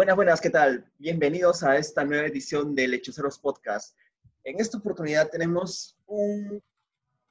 [0.00, 0.90] Buenas, buenas, ¿qué tal?
[0.96, 3.94] Bienvenidos a esta nueva edición de Lechuceros Podcast.
[4.44, 6.58] En esta oportunidad tenemos un,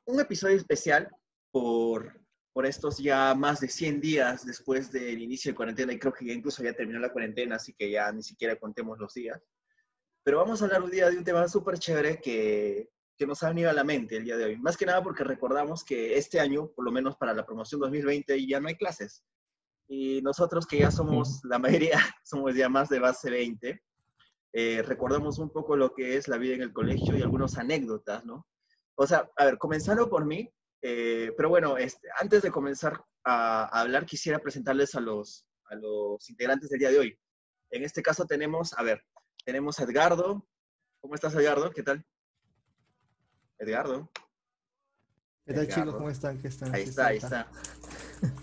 [0.06, 1.10] un episodio especial
[1.50, 2.22] por,
[2.54, 6.28] por estos ya más de 100 días después del inicio de cuarentena y creo que
[6.28, 9.42] ya incluso ya terminó la cuarentena, así que ya ni siquiera contemos los días.
[10.22, 13.50] Pero vamos a hablar un día de un tema súper chévere que, que nos ha
[13.50, 14.58] venido a la mente el día de hoy.
[14.58, 18.46] Más que nada porque recordamos que este año, por lo menos para la promoción 2020,
[18.46, 19.24] ya no hay clases.
[19.92, 23.82] Y nosotros que ya somos, la mayoría, somos ya más de base 20,
[24.54, 28.24] eh, recordamos un poco lo que es la vida en el colegio y algunas anécdotas,
[28.24, 28.48] ¿no?
[28.96, 30.48] O sea, a ver, comenzando por mí,
[30.84, 35.76] eh, pero bueno, este, antes de comenzar a, a, hablar, quisiera presentarles a los, a
[35.76, 37.20] los integrantes del día de hoy.
[37.72, 39.04] En este caso tenemos, a ver,
[39.44, 40.48] tenemos a Edgardo.
[41.00, 41.72] ¿Cómo estás, Edgardo?
[41.72, 42.06] ¿Qué tal?
[43.58, 44.12] Edgardo.
[45.46, 45.84] ¿Qué tal, Edgardo.
[45.84, 45.96] chicos?
[45.96, 46.40] ¿Cómo están?
[46.40, 46.76] ¿Qué están?
[46.76, 47.50] Ahí está, ahí está.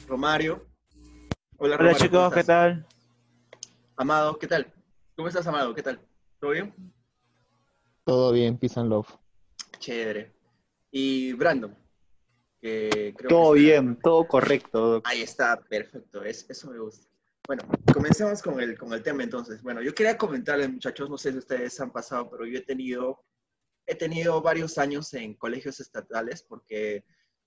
[0.09, 0.76] Romario.
[1.59, 2.87] Hola, Hola chicos, ¿qué tal?
[3.97, 4.71] Amado, ¿qué tal?
[5.15, 5.75] ¿Cómo estás, Amado?
[5.75, 5.99] ¿Qué tal?
[6.39, 6.75] ¿Todo bien?
[8.05, 9.09] Todo bien, peace and love.
[9.79, 10.35] Chévere.
[10.91, 11.75] Y Brandon.
[12.61, 13.81] Que creo todo que está...
[13.81, 15.01] bien, todo correcto.
[15.05, 16.23] Ahí está, perfecto.
[16.23, 17.09] Es, eso me gusta.
[17.47, 19.63] Bueno, comencemos con el, con el tema entonces.
[19.63, 23.25] Bueno, yo quería comentarles, muchachos, no sé si ustedes han pasado, pero yo he tenido,
[23.87, 27.07] he tenido varios años en colegios estatales porque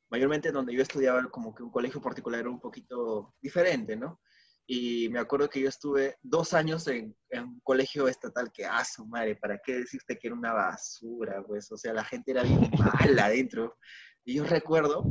[0.10, 4.22] mayormente donde yo estudiaba como que un colegio particular era un poquito diferente, ¿no?
[4.66, 8.86] Y me acuerdo que yo estuve dos años en, en un colegio estatal que, ah,
[8.86, 11.44] su madre, ¿para qué decirte que era una basura?
[11.44, 13.78] Pues, o sea, la gente era bien mala adentro.
[14.24, 15.06] Y yo recuerdo,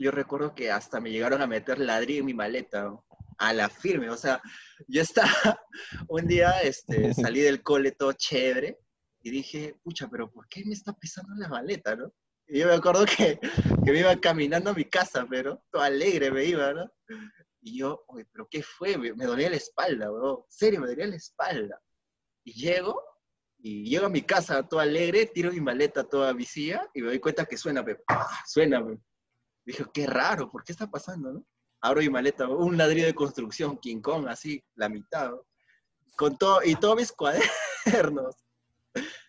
[0.00, 3.06] yo recuerdo que hasta me llegaron a meter ladrillo en mi maleta, ¿no?
[3.38, 4.40] a la firme, o sea,
[4.88, 5.28] yo estaba,
[6.08, 8.78] un día este, salí del cole todo chévere
[9.22, 12.12] y dije, pucha, pero ¿por qué me está pesando la maleta, no?
[12.46, 16.30] Y yo me acuerdo que, que me iba caminando a mi casa, pero todo alegre
[16.30, 16.90] me iba, ¿no?
[17.62, 18.98] Y yo, oye, ¿pero qué fue?
[18.98, 20.46] Me, me dolía la espalda, bro.
[20.46, 21.80] En serio, me dolía la espalda.
[22.44, 23.00] Y llego,
[23.58, 27.18] y llego a mi casa todo alegre, tiro mi maleta toda visilla y me doy
[27.18, 28.00] cuenta que suena, pero,
[28.46, 28.98] suena, me.
[29.64, 31.46] Dije, qué raro, ¿por qué está pasando, no?
[31.80, 35.32] Abro mi maleta, un ladrillo de construcción, King Kong, así, la mitad,
[36.16, 38.36] con todo, y todos mis cuadernos.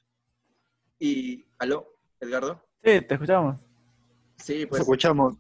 [0.97, 2.65] Y, ¿aló, Edgardo?
[2.84, 3.58] Sí, te escuchamos.
[4.38, 4.80] Sí, pues.
[4.80, 5.36] Te escuchamos.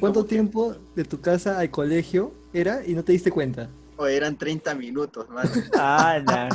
[0.00, 3.70] ¿Cuánto tiempo de tu casa al colegio era y no te diste cuenta?
[3.96, 5.48] O eran 30 minutos, man.
[5.78, 6.48] ah, no.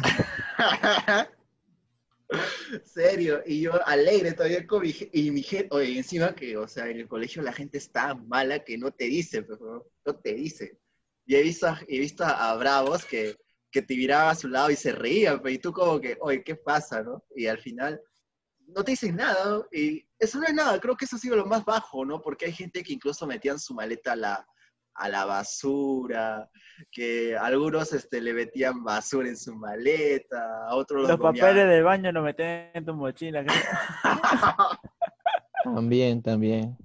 [2.86, 6.88] Serio, y yo alegre todavía con mi, y mi gente, oye, encima que, o sea,
[6.88, 10.78] en el colegio la gente está mala que no te dice, pero no te dice.
[11.26, 13.38] Y he visto, he visto a bravos que,
[13.70, 16.56] que te miraba a su lado y se reían, y tú como que, oye, ¿qué
[16.56, 17.24] pasa, no?
[17.36, 18.02] Y al final
[18.76, 21.46] no te dicen nada, y eso no es nada, creo que eso ha sido lo
[21.46, 22.22] más bajo, ¿no?
[22.22, 24.48] Porque hay gente que incluso metían su maleta a la,
[24.96, 26.50] a la basura,
[26.92, 31.84] que algunos este, le metían basura en su maleta, a otros los, los papeles del
[31.84, 33.44] baño los metían en tu mochila.
[35.64, 36.78] también, también.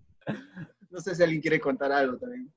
[0.91, 2.53] No sé si alguien quiere contar algo también.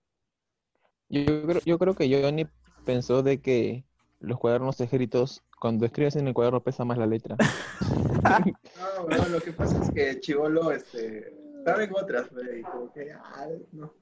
[1.09, 2.47] Yo creo, yo creo que Johnny
[2.85, 3.85] pensó de que
[4.19, 7.36] los cuadernos escritos, cuando escribes en el cuaderno pesa más la letra.
[8.78, 12.92] no, bueno, lo que pasa es que Chivolo, este, estaba en otras, pero y como
[12.92, 13.94] que, ah, no.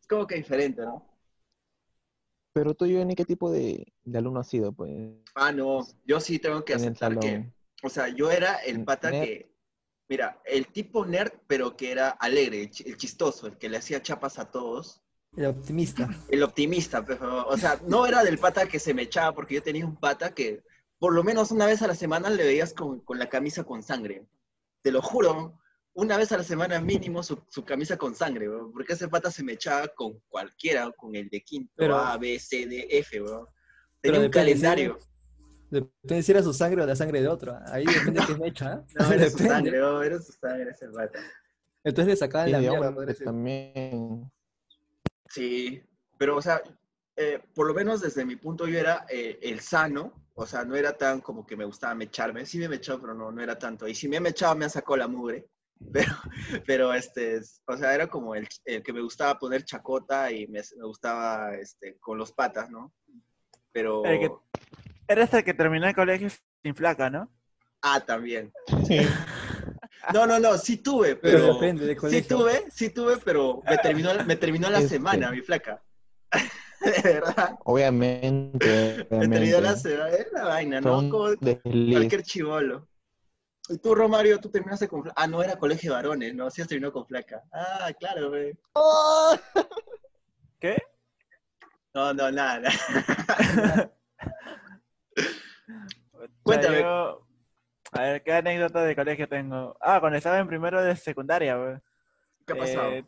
[0.00, 1.06] Es como que diferente, ¿no?
[2.52, 4.90] Pero tú, Johnny, ¿qué tipo de, de, alumno has sido, pues?
[5.34, 7.52] Ah, no, yo sí tengo que aceptar que,
[7.82, 9.24] o sea, yo era el pata nerd.
[9.24, 9.52] que,
[10.08, 14.38] mira, el tipo nerd, pero que era alegre, el chistoso, el que le hacía chapas
[14.38, 15.02] a todos.
[15.36, 16.08] El optimista.
[16.30, 19.62] El optimista, pero, o sea, no era del pata que se me echaba, porque yo
[19.62, 20.62] tenía un pata que
[20.98, 23.82] por lo menos una vez a la semana le veías con, con la camisa con
[23.82, 24.26] sangre.
[24.82, 25.58] Te lo juro,
[25.96, 29.30] una vez a la semana mínimo su, su camisa con sangre, bro, porque ese pata
[29.30, 33.20] se me echaba con cualquiera, con el de quinto, pero, A, B, C, D, F,
[33.20, 33.48] bro.
[34.00, 34.98] Tenía un calendario.
[35.70, 37.58] Depende si era su sangre o la sangre de otro.
[37.66, 38.74] Ahí depende de qué me echa.
[38.74, 38.84] ¿eh?
[38.98, 41.18] No, era su sangre, bro, era su sangre ese pata.
[41.82, 42.94] Entonces le sacaban la mierda.
[43.24, 44.30] También.
[45.30, 45.82] Sí,
[46.18, 46.62] pero o sea,
[47.16, 50.76] eh, por lo menos desde mi punto yo era eh, el sano, o sea, no
[50.76, 53.88] era tan como que me gustaba mecharme, sí me mechaba, pero no, no era tanto.
[53.88, 55.46] Y si me mechaba me han sacado la mugre.
[55.92, 56.14] Pero,
[56.66, 60.62] pero este, o sea, era como el, el, que me gustaba poner chacota y me,
[60.74, 62.94] me, gustaba este, con los patas, ¿no?
[63.72, 64.02] Pero...
[64.06, 64.30] El que,
[65.06, 66.30] Eres el que terminó el colegio
[66.62, 67.30] sin flaca, ¿no?
[67.82, 68.50] Ah, también.
[68.86, 69.00] Sí.
[70.12, 71.54] No, no, no, sí tuve, Pero pero...
[71.54, 74.90] depende de Sí tuve, sí tuve, pero me terminó, me terminó la Este.
[74.90, 75.82] semana, mi flaca.
[77.02, 77.58] De verdad.
[77.64, 79.80] Obviamente, Me terminó la obviamente.
[79.90, 80.08] semana.
[80.10, 81.10] Es la vaina, ¿no?
[81.10, 81.94] Como desliz.
[81.96, 82.88] cualquier chivolo.
[83.68, 85.20] Y tú, Romario, tú terminaste con flaca.
[85.20, 86.48] Ah, no, era colegio de varones, ¿no?
[86.50, 87.42] Sí, has terminado con flaca.
[87.52, 88.56] Ah, claro, güey.
[90.60, 90.76] ¿Qué?
[91.92, 92.70] No, no, nada.
[96.42, 96.80] Cuéntame.
[96.80, 97.26] yo-
[97.92, 99.76] A ver, ¿qué anécdota de colegio tengo?
[99.80, 101.76] Ah, cuando estaba en primero de secundaria, güey.
[102.46, 102.90] ¿Qué ha pasado?
[102.92, 103.04] Eh,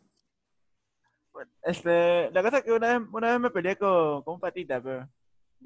[1.63, 4.81] este, la cosa es que una vez, una vez me peleé con, con un patita,
[4.81, 5.09] pero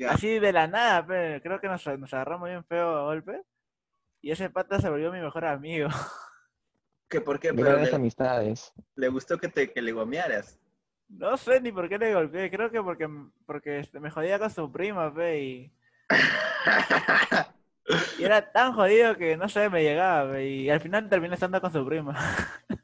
[0.09, 3.41] así de la nada, pero creo que nos, nos agarramos bien feo a golpe.
[4.21, 5.89] Y ese pata se volvió mi mejor amigo.
[7.09, 7.53] ¿Qué, ¿Por qué?
[7.53, 8.73] Pero le, amistades.
[8.95, 10.59] le gustó que, te, que le gomearas.
[11.09, 13.07] No sé ni por qué le golpeé, creo que porque,
[13.45, 15.71] porque este, me jodía con su prima, pe, y,
[18.17, 21.61] y era tan jodido que no sé, me llegaba, pe, y al final terminé estando
[21.61, 22.15] con su prima.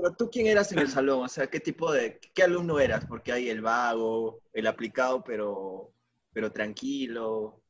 [0.00, 1.24] Pero tú, ¿quién eras en el salón?
[1.24, 3.04] O sea, ¿qué tipo de, qué alumno eras?
[3.04, 5.92] Porque hay el vago, el aplicado, pero,
[6.32, 7.60] pero tranquilo,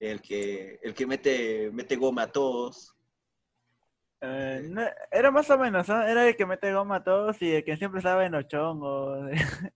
[0.00, 2.92] el que, el que mete, mete goma a todos.
[4.20, 4.82] Eh, no-
[5.12, 6.02] era más o menos, ¿no?
[6.02, 9.30] Era el que mete goma a todos y el que siempre estaba en los chongos,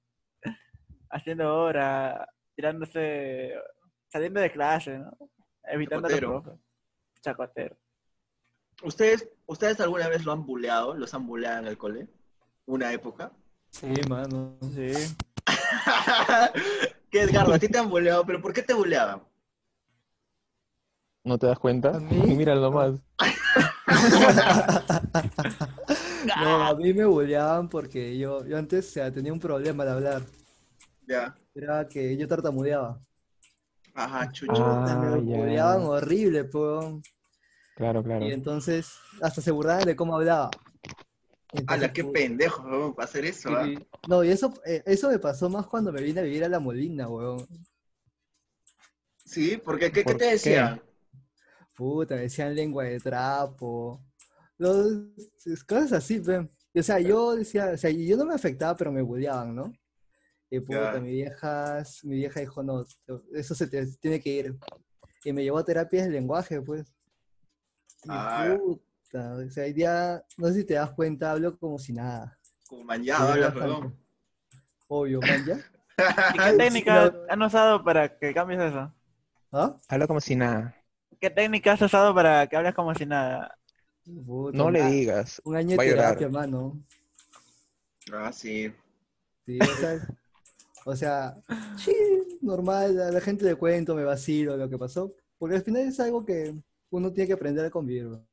[1.11, 3.55] haciendo hora, tirándose,
[4.09, 5.17] saliendo de clase, ¿no?
[5.65, 6.43] Evitando a los Chacotero.
[6.43, 6.61] profes.
[7.21, 7.77] Chacotero.
[8.83, 10.95] ¿Ustedes, ¿Ustedes alguna vez lo han buleado?
[10.95, 12.07] ¿Los han buleado en el cole?
[12.67, 13.33] ¿Una época?
[13.73, 14.57] Sí, mano.
[14.73, 14.93] Sí.
[17.11, 17.55] ¿Qué, Edgardo?
[17.55, 19.25] A ti te han buleado, pero ¿por qué te buleaban?
[21.25, 21.97] ¿No te das cuenta?
[21.97, 22.15] ¿A mí?
[22.37, 23.01] Mira nomás.
[26.39, 29.91] No, a mí me bulleaban porque yo, yo antes o sea, tenía un problema de
[29.91, 30.23] hablar.
[31.09, 31.35] Ya.
[31.55, 33.01] Era que yo tartamudeaba.
[33.95, 34.53] Ajá, chucho.
[34.53, 35.37] Ah, me ya.
[35.39, 37.03] bulleaban horrible, po.
[37.81, 38.27] Claro, claro.
[38.27, 38.93] Y entonces
[39.23, 40.51] hasta se burlaban de cómo hablaba.
[41.67, 43.49] ¡Hala, qué pendejo, weón, para hacer eso!
[43.57, 43.67] ¿ah?
[44.07, 46.61] No, y eso, eh, eso me pasó más cuando me vine a vivir a La
[46.61, 47.47] Molina, weón.
[49.25, 50.83] Sí, porque ¿qué, qué ¿Por te decían?
[51.75, 54.05] Puta, me decían lengua de trapo.
[54.59, 54.85] Los,
[55.67, 56.21] cosas así.
[56.75, 59.55] Y, O sea, yo decía, o sea, y yo no me afectaba, pero me bulleaban,
[59.55, 59.73] ¿no?
[60.51, 62.85] Y puta, mi vieja, mi vieja dijo, no,
[63.33, 64.59] eso se te- tiene que ir.
[65.25, 66.85] Y me llevó a terapias de lenguaje, pues.
[68.09, 68.57] Ah.
[68.59, 72.39] puta, o sea, hoy día, no sé si te das cuenta, hablo como si nada.
[72.69, 73.59] Como manjado, bastante.
[73.59, 73.97] perdón.
[74.89, 75.59] Obvio, man, ¿ya?
[76.35, 78.93] ¿Y qué técnica han usado para que cambies eso?
[79.53, 79.77] ¿Ah?
[79.89, 80.75] Habla como si nada.
[81.21, 83.57] ¿Qué técnica has usado para que hables como si nada?
[84.05, 85.41] Puta, No le digas.
[85.45, 86.83] Un año de terapia, mano.
[88.13, 88.73] Ah, sí.
[89.45, 90.09] Sí, o sea,
[90.85, 91.35] o sea,
[91.77, 91.95] sí,
[92.41, 96.01] normal, a la gente le cuento, me vacilo lo que pasó, porque al final es
[96.01, 96.55] algo que
[96.91, 98.05] uno tiene que aprender a convivir.
[98.05, 98.27] ¿no?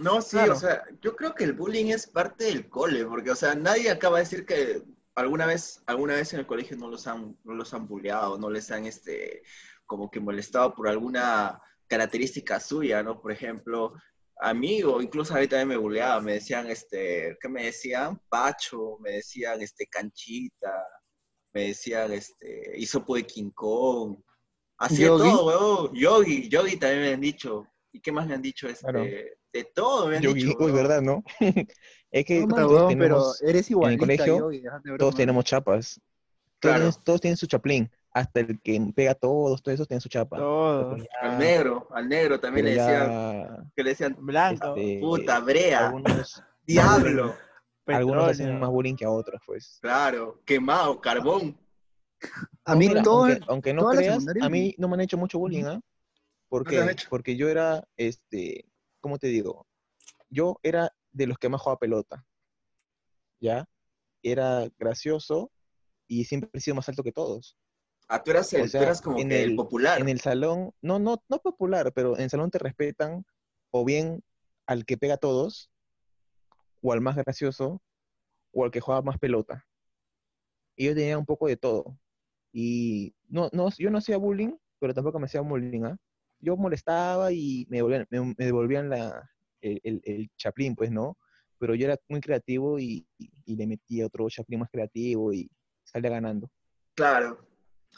[0.00, 0.52] No, sí, Claro.
[0.52, 3.90] o sea, yo creo que el bullying es parte del cole, porque, o sea, nadie
[3.90, 4.82] acaba de decir que
[5.14, 8.50] alguna vez, alguna vez en el colegio no los han, no los han bulleado, no
[8.50, 9.42] les han, este,
[9.86, 13.20] como que molestado por alguna característica suya, ¿no?
[13.20, 13.92] Por ejemplo,
[14.40, 18.20] a mí, o incluso a mí también me bulleaban, me decían, este, ¿qué me decían?
[18.28, 20.84] Pacho, me decían, este, canchita,
[21.52, 24.16] me decían, este, hisopo de King Kong,
[24.78, 25.30] así de Yogi.
[25.30, 28.68] todo, weón, yogi, yogi también me han dicho, ¿y qué más me han dicho?
[28.68, 29.00] Este, Claro.
[29.04, 30.72] de todo me han Yogi, dicho, uy.
[30.72, 31.22] ¿verdad, no?
[32.10, 34.62] es que No, todos pero tenemos, eres igualita, colegio, Yogi,
[34.98, 36.00] todos tenemos chapas.
[36.60, 36.92] Todos, Claro.
[37.04, 37.90] todos tienen su chaplín.
[38.14, 40.36] Hasta el que pega a todos, todos esos tienen su chapa.
[40.36, 41.02] Todos.
[41.22, 44.74] Al negro, al negro también le decían, ya, que le decían, Blanco.
[44.76, 47.34] este, puta, brea, algunos, diablo,
[47.86, 48.60] algunos hacen petróleo.
[48.60, 49.78] más bullying que a otros, pues.
[49.80, 51.58] claro, quemado, carbón.
[52.66, 55.38] A mí Mira, todo, aunque, aunque no creas, a mí no me han hecho mucho
[55.38, 55.80] bullying, ¿ah?
[56.52, 57.04] ¿Por ¿No te han qué?
[57.08, 58.66] Porque yo era, este,
[59.00, 59.66] ¿cómo te digo?
[60.28, 62.26] Yo era de los que más jugaba pelota,
[63.40, 63.66] ¿ya?
[64.22, 65.50] Era gracioso
[66.06, 67.56] y siempre he sido más alto que todos.
[68.06, 69.98] Ah, tú eras, el, O sea, tú eras como en que el, popular.
[69.98, 73.24] En el salón, no, no, no popular, pero en el salón te respetan
[73.70, 74.22] o bien
[74.66, 75.70] al que pega a todos,
[76.82, 77.80] o al más gracioso,
[78.52, 79.66] o al que juega más pelota.
[80.76, 81.98] Y yo tenía un poco de todo.
[82.52, 85.98] Y no, no, yo no hacía bullying, pero tampoco me hacía bullying, ¿ah?
[86.42, 89.30] Yo molestaba y me devolvían, me, me devolvían la,
[89.62, 91.16] el, el, el chaplín, pues, ¿no?
[91.58, 95.48] Pero yo era muy creativo y, y, y le metía otro chaplín más creativo y
[95.84, 96.50] salía ganando.
[96.94, 97.46] Claro.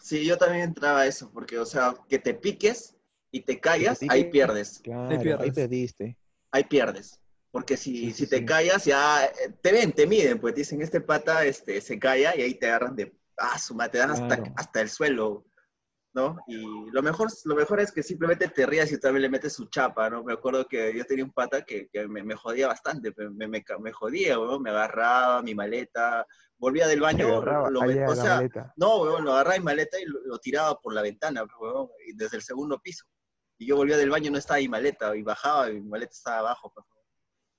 [0.02, 2.96] Sí, yo también entraba a eso, porque, o sea, que te piques
[3.30, 5.54] y te callas, ahí pierdes, Claro, ahí pierdes.
[5.54, 6.18] perdiste.
[6.52, 7.20] ahí pierdes.
[7.50, 8.44] Porque si, Sí, si sí, te sí.
[8.44, 9.30] callas, ya eh,
[9.62, 12.66] te ven, te miden, pues te dicen, este pata este, se calla y ahí te
[12.66, 15.46] agarran de, ah, su madre, te dan hasta, hasta el suelo.
[16.14, 16.36] ¿No?
[16.46, 19.66] Y lo mejor, lo mejor es que simplemente te rías y también le metes su
[19.66, 20.22] chapa, ¿no?
[20.22, 23.64] Me acuerdo que yo tenía un pata que, que me, me jodía bastante, me, me,
[23.80, 26.24] me jodía, weón, me agarraba mi maleta,
[26.56, 28.72] volvía del baño, agarraba lo, o la sea, maleta.
[28.76, 32.14] no, weón, lo agarraba mi maleta y lo, lo tiraba por la ventana, weón, y
[32.14, 33.04] desde el segundo piso.
[33.58, 36.12] Y yo volvía del baño y no estaba mi maleta, y bajaba y mi maleta
[36.12, 36.86] estaba abajo, pues.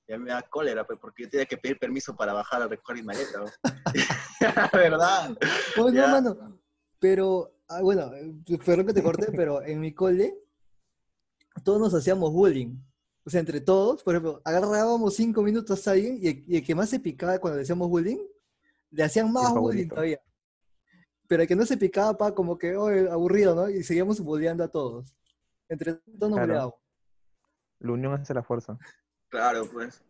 [0.08, 2.98] Ya me da cólera, pues, porque yo tenía que pedir permiso para bajar a recoger
[2.98, 3.54] mi maleta, weón.
[4.74, 5.36] ¿Verdad?
[5.78, 6.62] Oh, no, mano.
[7.00, 8.34] Pero, ah, bueno, eh,
[8.66, 10.38] perdón que te corté, pero en mi cole
[11.64, 12.76] todos nos hacíamos bullying.
[13.26, 16.64] O sea, entre todos, por ejemplo, agarrábamos cinco minutos a alguien y el, y el
[16.64, 18.20] que más se picaba cuando le hacíamos bullying,
[18.92, 20.22] le hacían más bullying todavía.
[21.28, 23.68] Pero el que no se picaba, pa, como que, oh, aburrido, ¿no?
[23.68, 25.16] Y seguíamos bulleando a todos.
[25.68, 26.46] Entre todos nos Claro.
[26.46, 26.76] bulleábamos.
[27.80, 28.78] La unión hace la fuerza.
[29.30, 30.05] Claro, pues.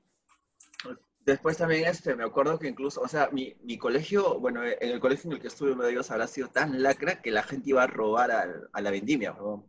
[1.25, 4.99] Después también, este, me acuerdo que incluso, o sea, mi, mi colegio, bueno, en el
[4.99, 7.71] colegio en el que estuve, uno de ellos habrá sido tan lacra que la gente
[7.71, 9.65] iba a robar a, la vendimia, weón.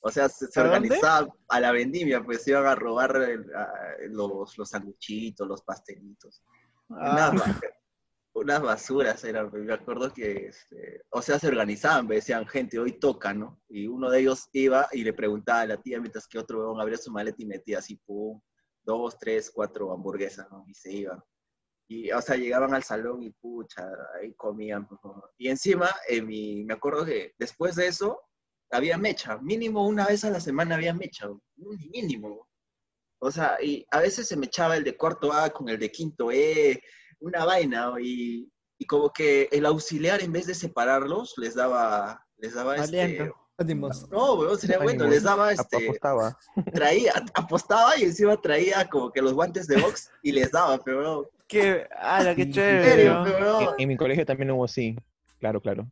[0.00, 0.76] O sea, se, se ¿A dónde?
[0.76, 6.42] organizaba a la vendimia, pues iban a robar el- a- los, los sanguchitos, los pastelitos.
[6.90, 7.60] Ah, Unas, ba-
[8.34, 12.98] unas basuras eran, me acuerdo que, este, o sea, se organizaban, me decían, gente, hoy
[13.00, 13.60] toca, ¿no?
[13.68, 16.98] Y uno de ellos iba y le preguntaba a la tía, mientras que otro abría
[16.98, 18.40] su maleta y metía así, pum,
[18.86, 20.64] dos, tres, cuatro hamburguesas, ¿no?
[20.66, 21.22] Y se iban.
[21.88, 23.86] Y, o sea, llegaban al salón y pucha,
[24.18, 24.88] ahí comían.
[24.90, 25.22] ¿no?
[25.36, 28.20] Y encima, en mi, me acuerdo que después de eso,
[28.70, 29.38] había mecha.
[29.38, 32.48] Mínimo una vez a la semana había mecha, mínimo.
[33.20, 35.90] O sea, y a veces se me echaba el de cuarto A con el de
[35.90, 36.82] quinto E,
[37.20, 42.54] una vaina, y, y como que el auxiliar, en vez de separarlos, les daba, les
[42.54, 43.32] daba este...
[43.58, 44.08] Ánimos.
[44.10, 46.38] No, weón, sería bueno, les daba este, Apostaba.
[46.74, 51.30] traía, apostaba y encima traía como que los guantes de box y les daba, pero
[51.48, 52.78] qué, ala, qué Sí, sí, chévere.
[52.78, 53.24] en serio, ¿no?
[53.24, 54.94] pero En, en mi colegio también hubo así.
[55.38, 55.90] Claro, claro.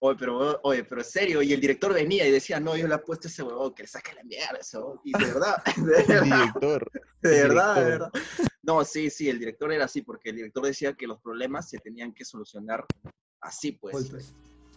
[0.00, 2.94] oye, pero oye, pero en serio, y el director venía y decía, no, yo le
[2.94, 5.00] apuesto a ese huevón, que le saque la mierda huevón.
[5.04, 6.90] Y de verdad, de El verdad, director.
[7.22, 8.10] de el verdad, de verdad.
[8.62, 11.78] No, sí, sí, el director era así, porque el director decía que los problemas se
[11.78, 12.84] tenían que solucionar
[13.40, 13.92] así, pues.
[13.94, 14.34] Golpes.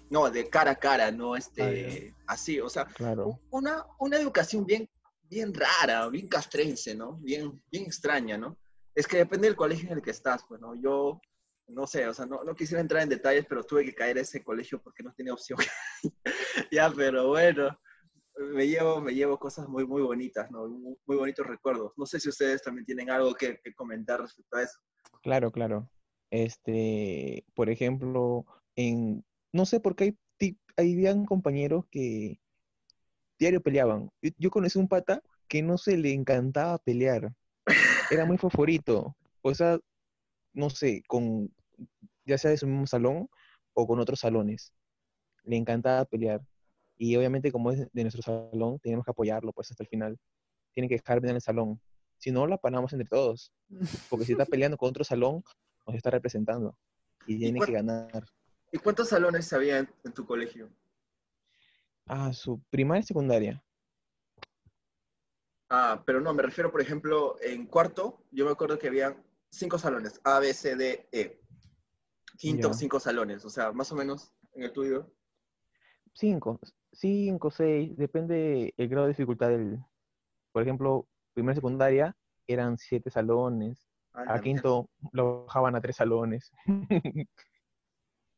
[0.09, 3.39] No, de cara a cara, no Ah, este, así, o sea, Claro.
[3.51, 4.89] una, una educación bien,
[5.23, 7.17] bien rara, bien castrense, ¿no?
[7.17, 8.57] Bien, bien extraña, ¿no?
[8.95, 10.73] Es que depende del colegio en el que estás, pues, ¿no?
[10.75, 11.21] Yo,
[11.67, 14.21] no sé, o sea, no, no quisiera entrar en detalles, pero tuve que caer a
[14.21, 15.59] ese colegio porque no tenía opción.
[16.71, 17.79] ya, pero bueno,
[18.37, 20.67] me llevo, me llevo cosas muy, muy bonitas, ¿no?
[20.67, 21.93] Muy, muy bonitos recuerdos.
[21.97, 24.79] No sé si ustedes también tienen algo que, que comentar respecto a eso.
[25.21, 25.89] Claro, claro.
[26.31, 32.39] Este, por ejemplo, en, no sé por qué hay, ti- habían compañeros que
[33.37, 34.09] diario peleaban.
[34.21, 37.33] Yo, yo conocí un pata que no se le encantaba pelear.
[38.11, 39.15] Era muy favorito.
[39.41, 39.79] O sea,
[40.53, 41.53] no sé, con,
[42.25, 43.29] ya sea de su mismo salón
[43.73, 44.73] o con otros salones.
[45.43, 46.41] Le encantaba pelear.
[46.97, 50.17] Y obviamente como es de nuestro salón, tenemos que apoyarlo pues hasta el final.
[50.73, 51.79] Tiene que dejar bien en el salón.
[52.17, 53.53] Si no, la panamos entre todos.
[54.09, 55.43] Porque si está peleando con otro salón,
[55.87, 56.77] nos está representando.
[57.25, 58.25] Y tiene que ganar.
[58.71, 60.69] ¿Y cuántos salones había en, en tu colegio?
[62.07, 63.63] Ah, su primaria y secundaria.
[65.69, 69.77] Ah, pero no, me refiero, por ejemplo, en cuarto, yo me acuerdo que habían cinco
[69.77, 71.39] salones, A, B, C, D, E.
[72.37, 72.73] Quinto, Ya.
[72.73, 75.11] cinco salones, o sea, más o menos en el tuyo.
[76.13, 76.59] Cinco,
[76.91, 79.79] cinco, seis, depende el grado de dificultad del.
[80.51, 82.15] Por ejemplo, primera y secundaria
[82.47, 83.87] eran siete salones.
[84.13, 86.51] Ah, A quinto lo bajaban a tres salones.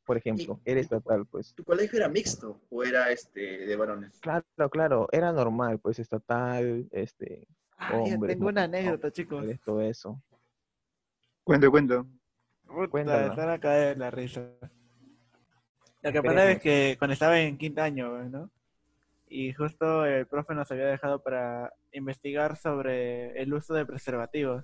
[0.05, 1.53] Por ejemplo, era estatal, pues.
[1.53, 4.19] ¿Tu colegio era mixto o era este de varones?
[4.19, 9.39] Claro, claro, era normal, pues estatal, este, Ah, hombres, tengo una anécdota, chicos.
[9.39, 10.21] mujeres, todo eso.
[11.43, 12.05] Cuento, cuento.
[12.67, 14.47] Puta, están a caer la risa.
[16.03, 18.51] Lo que pasa es que cuando estaba en quinto año, ¿no?
[19.27, 24.63] Y justo el profe nos había dejado para investigar sobre el uso de preservativos.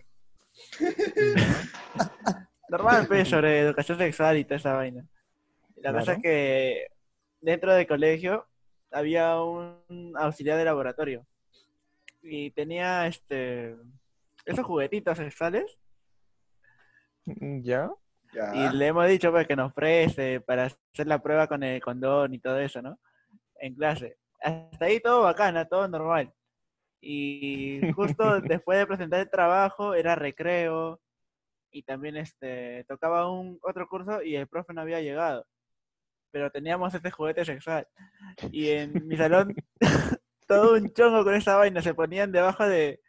[2.69, 5.05] Normal, pues, sobre educación sexual y toda esa vaina.
[5.91, 6.17] La cosa Claro.
[6.17, 6.87] es que
[7.41, 8.45] dentro del colegio
[8.91, 11.25] había un auxiliar de laboratorio.
[12.21, 13.75] Y tenía este
[14.45, 15.77] esos juguetitos sexuales
[17.25, 17.91] Mm, ¿Ya?
[18.33, 18.55] Ya.
[18.55, 22.33] y le hemos dicho pues, que nos preste para hacer la prueba con el condón
[22.33, 22.97] y todo eso, ¿no?
[23.59, 24.17] En clase.
[24.41, 26.31] Hasta ahí todo bacana, todo normal.
[27.01, 30.99] Y justo después de presentar el trabajo, era recreo,
[31.71, 35.45] y también este tocaba un otro curso y el profe no había llegado.
[36.31, 37.87] Pero teníamos este juguete sexual.
[38.51, 39.55] Y en mi salón,
[40.47, 43.01] todo un chongo con esa vaina, se ponían debajo de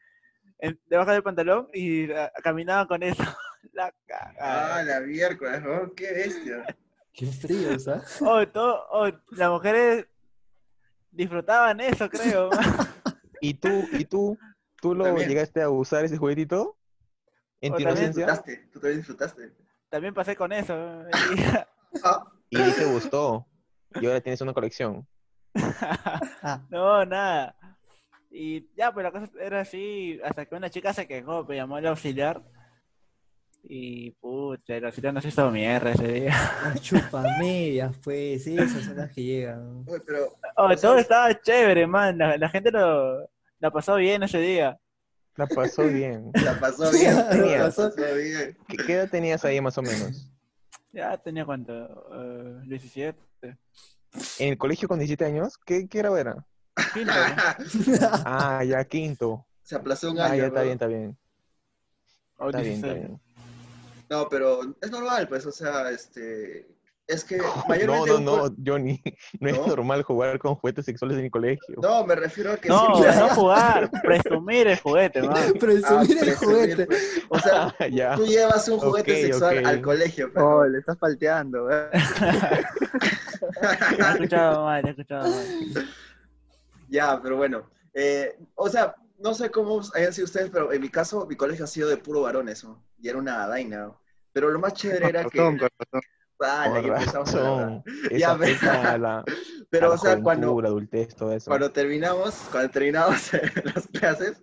[0.59, 3.23] en- debajo del pantalón y ah, caminaban con eso.
[3.73, 4.77] La cagada.
[4.79, 6.65] Ah, la miércoles, oh, qué bestia.
[7.13, 8.21] Qué frío, ¿sabes?
[8.23, 10.07] Oh, todo, oh, las mujeres
[11.11, 12.51] disfrutaban eso, creo.
[13.41, 14.39] ¿Y tú, y tú,
[14.81, 15.29] tú lo También.
[15.29, 16.77] llegaste a usar ese juguetito?
[17.61, 18.27] ¿En tu también inocencia?
[18.27, 19.53] Disfrutaste, tú también disfrutaste.
[19.89, 21.03] También pasé con eso.
[21.37, 21.43] y-
[22.05, 23.47] Ah, Y te gustó.
[24.01, 25.07] Y ahora tienes una colección.
[25.55, 27.55] Ah, No, nada.
[28.31, 31.77] Y ya, pues la cosa era así, hasta que una chica se quejó, me llamó
[31.77, 32.43] al auxiliar.
[33.65, 36.35] Y pucha, el auxiliar nos hizo mierda ese día.
[36.65, 39.85] las chupamedias, pues, esas son las que llegan.
[39.87, 42.17] uy, pero Oh, todo es- estaba chévere, man.
[42.19, 43.29] La, la gente lo,
[43.59, 44.79] la pasó bien ese día.
[45.37, 46.31] La pasó bien.
[46.45, 47.15] la pasó bien.
[47.17, 48.57] La pasó- pasó bien.
[48.69, 50.31] ¿Qué, qué edad tenías ahí más o menos?
[50.93, 51.73] Ya tenía cuánto,
[52.13, 53.19] Eh, 17.
[54.39, 55.59] ¿En el colegio con 17 años?
[55.59, 56.47] ¿Qué, qué grado era?
[56.95, 57.13] Quinto.
[58.25, 59.47] Ah, ya quinto.
[59.63, 60.37] Se aplazó un Ah, año.
[60.37, 60.65] ya está ¿no?
[60.65, 61.19] bien, está bien.
[62.39, 62.95] Está bien, está 16.
[62.95, 63.21] bien.
[64.11, 66.67] No, pero es normal, pues, o sea, este.
[67.09, 68.11] Es que No, mayormente.
[68.11, 69.03] no, no, co- Johnny.
[69.41, 69.67] No es ¿No?
[69.67, 71.77] normal jugar con juguetes sexuales en el colegio.
[71.83, 75.53] No, me refiero a que No, siempre- no jugar, presumir el juguete, man.
[75.59, 76.37] Presumir Ah, el presumir,
[76.77, 76.87] juguete.
[76.87, 77.23] pues.
[77.31, 78.15] O sea, Ah, ya.
[78.15, 80.47] tú llevas un juguete sexual al colegio, pero.
[80.59, 81.89] Oh, le estás palteando, ¿eh?
[83.99, 85.89] He escuchado mal, he escuchado mal.
[86.89, 87.69] Ya, pero bueno.
[87.95, 91.65] eh, o sea, no sé cómo hayan sido ustedes, pero en mi caso, mi colegio
[91.65, 92.85] ha sido de puro varones, ¿no?
[93.01, 93.79] Y era una vaina.
[93.79, 94.01] ¿no?
[94.33, 95.39] Pero lo más chévere era que.
[95.39, 96.01] Con razón, con razón.
[96.39, 97.85] Dale, empezamos a razón.
[98.19, 99.25] Ya, pero- la,
[99.71, 101.51] Pero, a la o sea, cuando, la adultez, todo eso.
[101.51, 103.31] cuando terminamos, cuando terminamos
[103.75, 104.43] las clases,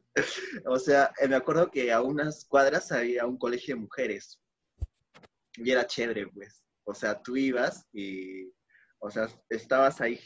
[0.66, 4.40] o sea, eh, me acuerdo que a unas cuadras había un colegio de mujeres.
[5.56, 6.62] Y era chévere, pues.
[6.84, 8.52] O sea, tú ibas y,
[9.00, 10.20] o sea, estabas ahí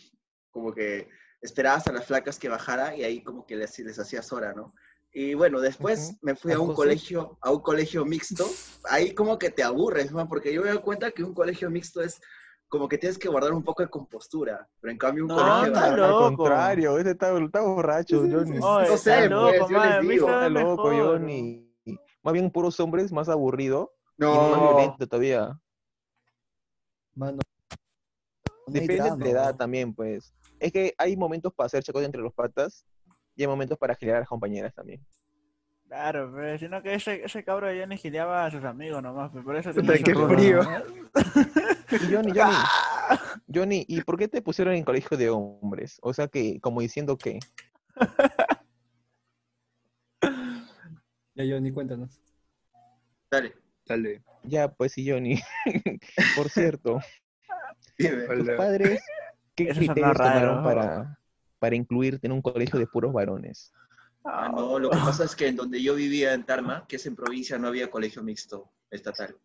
[0.52, 1.08] como que
[1.42, 4.74] esperabas a las flacas que bajara y ahí como que les, les hacías hora, ¿no?
[5.12, 6.18] Y bueno, después Ujú.
[6.22, 8.46] me fui a un colegio, a un colegio mixto.
[8.84, 10.28] Ahí como que te aburres, ¿no?
[10.28, 12.20] Porque yo me doy cuenta que un colegio mixto es
[12.68, 14.68] como que tienes que guardar un poco de compostura.
[14.80, 16.04] Pero en cambio un No, colegio loco.
[16.04, 18.60] Al contrario, ese está, está borracho, Johnny.
[18.62, 20.30] Oh, No está sé, loco, pues, yo man, les digo.
[20.30, 20.84] Está loco.
[20.84, 21.66] Johnny.
[22.22, 25.60] Más bien puros hombres, más aburrido y más No, violento todavía.
[27.16, 27.40] Mano.
[28.68, 30.34] no Depende de la edad también, pues.
[30.60, 32.86] Es que hay momentos para hacer chacota entre los patas
[33.40, 35.00] y hay momentos para girar a las compañeras también.
[35.88, 39.46] Claro, pero sino que ese, ese cabro ya ni gileaba a sus amigos nomás, pues,
[39.46, 40.60] por eso qué frío.
[41.90, 42.58] Y Johnny, Johnny,
[43.48, 46.00] Johnny, ¿y por qué te pusieron en colegio de hombres?
[46.02, 47.40] O sea que, como diciendo que,
[51.36, 52.20] Ya, Johnny, cuéntanos.
[53.32, 53.54] dale,
[53.88, 54.22] Dale.
[54.44, 55.40] ya, pues sí, Johnny.
[56.36, 57.00] Por cierto,
[57.98, 58.24] dime.
[58.28, 59.02] tus padres,
[59.56, 61.19] ¿qué Eso criterios tomaron para,
[61.60, 63.72] para incluirte en un colegio de puros varones?
[64.26, 67.06] Ah, no, lo que pasa es que en donde yo vivía en Tarma, que es
[67.06, 69.38] en provincia, no había colegio mixto estatal.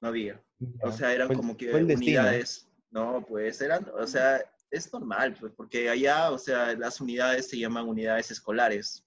[0.00, 0.42] No había.
[0.82, 2.20] O sea, eran como que el destino.
[2.20, 2.68] unidades.
[2.90, 7.58] No, pues eran, o sea, es normal, pues, porque allá, o sea, las unidades se
[7.58, 9.04] llaman unidades escolares.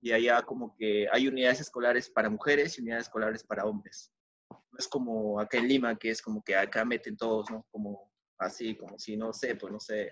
[0.00, 4.12] Y allá como que hay unidades escolares para mujeres y unidades escolares para hombres.
[4.50, 7.66] No es como acá en Lima, que es como que acá meten todos, ¿no?
[7.70, 10.10] Como así, como si, no sé, pues no sé,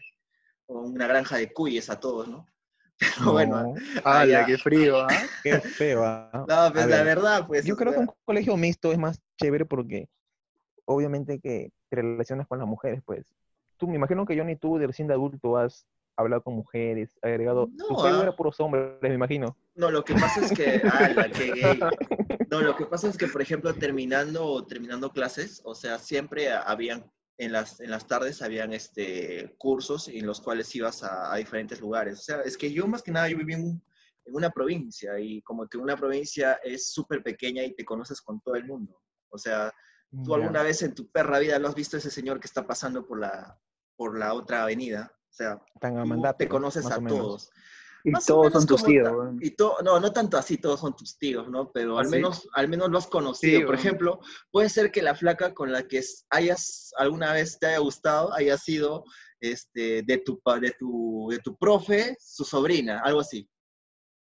[0.66, 2.46] o una granja de cuyes a todos, ¿no?
[3.18, 3.74] Pero bueno, No,
[4.04, 4.46] ¡Hala, ya.
[4.46, 5.00] qué frío!
[5.00, 5.08] ¿ah?
[5.42, 6.04] qué feo.
[6.04, 6.30] ¿ah?
[6.32, 7.64] no, pues A la ver, verdad, pues.
[7.64, 10.08] Yo creo que un colegio mixto es más chévere porque
[10.84, 13.26] obviamente que te relacionas con las mujeres, pues.
[13.76, 17.68] Tú, me imagino que Johnny, tú de recién de adulto has hablado con mujeres, agregado...
[17.72, 18.20] No, tu ah.
[18.22, 19.56] era puros hombres, me imagino.
[19.74, 21.80] No, lo que pasa es que, ala, qué gay.
[22.50, 27.10] No, lo que pasa es que, por ejemplo, terminando, terminando clases, o sea, siempre habían,
[27.38, 31.80] en las, en las tardes habían este, cursos en los cuales ibas a, a diferentes
[31.80, 32.20] lugares.
[32.20, 33.82] O sea, es que yo más que nada, yo viví en,
[34.24, 38.40] en una provincia y como que una provincia es súper pequeña y te conoces con
[38.40, 39.00] todo el mundo.
[39.30, 39.72] O sea,
[40.24, 43.06] ¿tú alguna vez en tu perra vida lo has visto ese señor que está pasando
[43.06, 43.58] por la,
[43.96, 45.12] por la otra avenida?
[45.28, 47.50] O sea, Tan tú amandapio, te conoces más a todos.
[48.06, 49.10] Y Más todos son tus tíos.
[49.40, 51.72] Y to- no, no tanto así, todos son tus tíos, ¿no?
[51.72, 52.12] Pero ¿Ah, al sí?
[52.12, 53.60] menos, al menos lo has conocido.
[53.60, 57.66] Sí, Por ejemplo, puede ser que la flaca con la que hayas alguna vez te
[57.68, 59.04] haya gustado haya sido
[59.40, 63.48] este, de, tu, de, tu, de tu profe, su sobrina, algo así.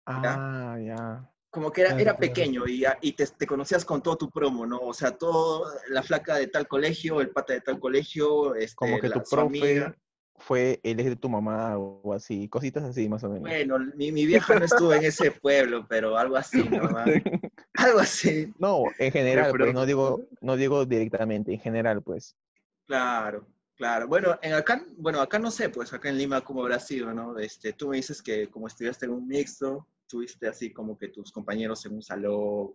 [0.05, 1.29] Ah, ya.
[1.49, 4.65] Como que era, Claro, era pequeño y, y te, te conocías con todo tu promo,
[4.65, 4.77] ¿no?
[4.79, 8.99] O sea, todo, la flaca de tal colegio, el pata de tal colegio, este, Como
[8.99, 9.97] que la- tu profe amiga.
[10.37, 13.41] Fue el ex de tu mamá o así, cositas así más o menos.
[13.43, 16.81] Bueno, mi, mi vieja no estuvo en ese pueblo, pero algo así, ¿no?
[17.73, 18.53] Algo así.
[18.59, 22.35] No, en general, pero- pues, no digo, no digo directamente, en general, pues.
[22.85, 24.07] Claro, claro.
[24.07, 27.37] Bueno, en acá, bueno, acá no sé, pues acá en Lima cómo habrá sido, ¿no?
[27.39, 31.31] Este, tú me dices que como estudiaste en un mixto, tuviste así como que tus
[31.31, 32.73] compañeros en un salón.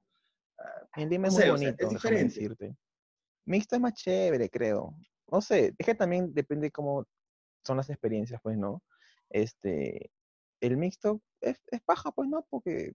[0.58, 2.24] ah, En Lima No es muy sé, o sea, bonito, es diferente.
[2.34, 2.76] decirte.
[3.46, 4.94] Mixto es más chévere, creo.
[5.30, 7.06] No sé, es que también depende cómo
[7.64, 8.82] son las experiencias, pues, ¿no?
[9.30, 10.10] este,
[10.60, 12.44] el mixto es, es paja, pues, ¿no?
[12.50, 12.92] Porque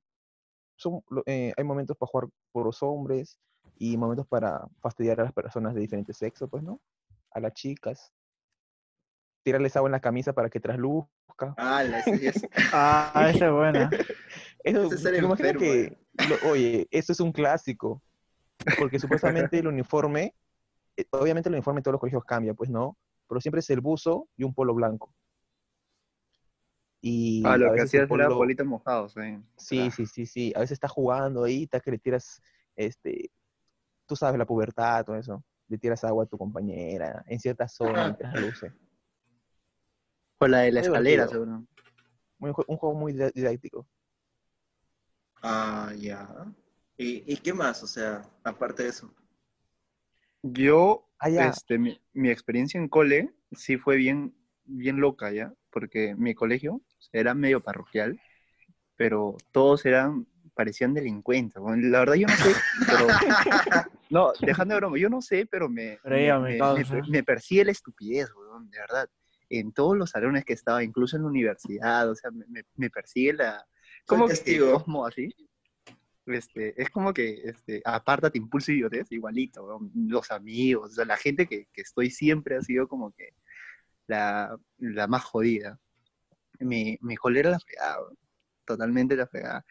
[0.76, 3.40] son, lo- eh, hay momentos para jugar por los hombres
[3.78, 6.80] y momentos para fastidiar a las personas de diferentes sexos, pues, ¿no?
[7.32, 8.12] A las chicas.
[9.44, 11.54] Tirarles agua en la camisa para que trasluzca.
[11.58, 13.90] Ah, la, ese es- Ah, esa es buena.
[14.64, 15.98] Eso, es enfermo, que,
[16.28, 18.02] lo- oye, eso es un clásico,
[18.78, 20.34] porque supuestamente el uniforme,
[20.98, 23.82] eh, obviamente el uniforme en todos los colegios cambia, pues no, pero siempre es el
[23.82, 25.14] buzo y un polo blanco.
[27.02, 29.40] Y Ah, a lo que hacías era polo- bolitas mojados, eh.
[29.58, 29.92] Sí, Ah.
[29.92, 30.54] sí, sí, sí.
[30.56, 32.42] A veces estás jugando ahí, estás que le tiras,
[32.76, 33.32] este,
[34.08, 35.44] tú sabes, la pubertad, todo eso.
[35.68, 38.74] Le tiras agua a tu compañera en ciertas zonas mientras luce.
[40.40, 41.46] O la de la Muy escalera, divertido.
[41.46, 41.68] seguro.
[42.38, 43.88] Muy un juego muy didáctico.
[45.42, 46.28] Ah, ya.
[46.98, 47.82] ¿Y, ¿Y qué más?
[47.84, 49.14] O sea, aparte de eso.
[50.42, 51.48] Yo, Ah, ya.
[51.48, 54.36] este, mi, mi experiencia en cole sí fue bien,
[54.66, 55.52] bien loca, ¿ya?
[55.72, 58.22] Porque mi colegio era medio parroquial,
[58.96, 61.60] pero todos eran, parecían delincuentes.
[61.60, 62.54] Bueno, la verdad yo no sé,
[62.88, 63.08] pero...
[64.12, 68.78] No, dejando de broma, yo no sé, pero me, me, persigue la estupidez, weón, de
[68.78, 69.10] verdad.
[69.50, 73.34] En todos los salones que estaba, incluso en la universidad, o sea, me, me- persigue
[73.34, 73.66] la...
[74.06, 74.28] ¿Cómo.
[74.28, 75.34] Cosmo así?
[76.28, 79.92] Este, es como que, este, apártate, impulso y idiotez, igualito, weón.
[79.94, 83.34] los amigos, o sea, la gente que, que estoy siempre ha sido como que
[84.08, 85.80] la, la más jodida.
[86.60, 88.00] Mi, mi cole era la fregada,
[88.66, 89.66] totalmente la fregada.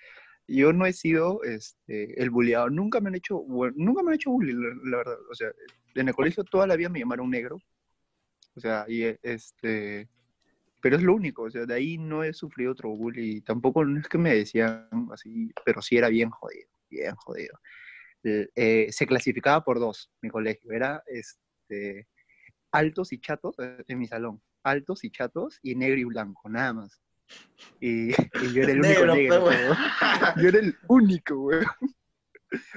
[0.46, 4.14] Yo no he sido este, el bulleado, nunca me han hecho, bueno, nunca me han
[4.16, 5.16] hecho bullying, la, la verdad.
[5.30, 5.48] O sea,
[5.94, 7.58] en el colegio toda la vida me llamaron negro.
[8.56, 10.08] O sea, y este,
[10.84, 13.98] pero es lo único, o sea, de ahí no he sufrido otro bullying, tampoco no
[13.98, 17.58] es que me decían así, pero sí era bien jodido, bien jodido.
[18.22, 22.06] Eh, eh, se clasificaba por dos, mi colegio, era este,
[22.70, 26.74] altos y chatos eh, en mi salón, altos y chatos y negro y blanco, nada
[26.74, 27.00] más.
[27.80, 28.10] Y,
[28.42, 29.40] y yo era el único Negro, negro.
[29.40, 29.60] pues.
[30.42, 31.64] Yo era el único, weón.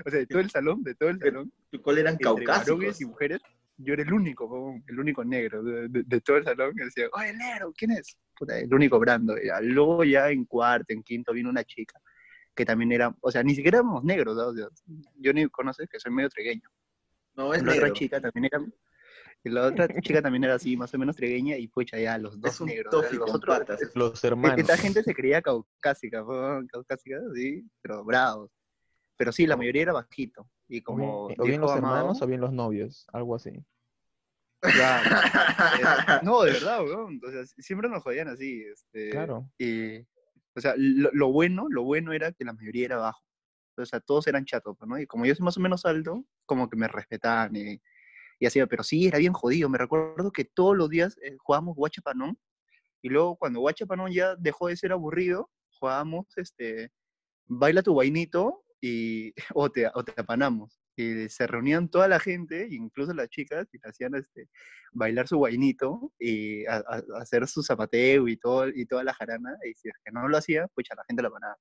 [0.05, 2.99] O sea, de todo el salón, de todo el salón, ¿Tu cole eran caucásicos?
[2.99, 3.41] y mujeres,
[3.77, 6.73] yo era el único, el único negro de, de- de todo el salón.
[6.75, 8.17] Y decía, oye, negro, ¿quién es?
[8.37, 9.35] Puta, el único brando.
[9.41, 9.59] ya.
[9.61, 11.99] Luego ya en cuarto, en quinto, vino una chica
[12.55, 14.47] que también era, o sea, ni siquiera éramos negros, ¿no?
[14.47, 14.67] O sea,
[15.17, 16.67] yo ni conoces que soy medio trigueño.
[17.35, 17.85] No, es la negro.
[17.85, 18.65] otra chica también era,
[19.43, 22.55] la otra chica también era así, más o menos trigueña, y pucha, ya los dos
[22.55, 22.91] Es un negros.
[22.91, 23.01] ¿no?
[23.01, 23.79] tofi Los con otros, patas.
[23.93, 24.57] Los hermanos.
[24.59, 28.49] esta gente se creía caucásica, weón, caucásica, sí, pero bravos.
[29.17, 30.49] Pero sí, la mayoría era bajito.
[30.67, 33.51] Y O como bien, o bien los hermanos o bien los novios, algo así.
[34.59, 35.09] claro,
[36.23, 37.19] no, de verdad, weón.
[37.25, 38.63] O sea, siempre nos jodían así.
[38.63, 39.49] Este, Claro.
[39.57, 39.99] Y,
[40.55, 43.23] o sea, lo, lo bueno, lo bueno era que la mayoría era bajo.
[43.77, 44.99] O sea, todos eran chatos, ¿no?
[44.99, 47.79] Y como yo soy más o menos alto, como que me respetaban y,
[48.39, 49.69] y así, pero sí, era bien jodido.
[49.69, 52.37] Me recuerdo que todos los días eh, jugábamos guachapanón
[53.01, 55.49] y luego cuando guachapanón ya dejó de ser aburrido,
[55.79, 56.91] jugábamos, este,
[57.45, 60.79] baila tu vainito y, o, te, o te apanamos.
[60.95, 64.49] Y se reunían toda la gente, incluso las chicas, y hacían este,
[64.93, 69.55] bailar su guainito y a- a- hacer su zapateo y, todo, y toda la jarana.
[69.63, 71.57] Y si es que no lo hacía, pues a la gente la apanaba.